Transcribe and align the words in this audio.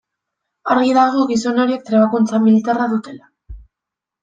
Argi 0.75 0.95
dago 0.97 1.21
gizon 1.33 1.61
horiek 1.65 1.85
trebakuntza 1.91 2.41
militarra 2.49 2.91
dutela. 2.97 3.31